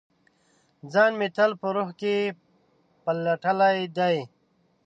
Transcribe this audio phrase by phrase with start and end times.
[0.91, 2.15] ځان مې تل په روح کې
[3.03, 4.15] پلټلي دی